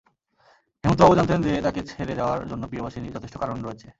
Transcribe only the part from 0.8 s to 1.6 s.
হেমন্ত বাবু জানতেন যে,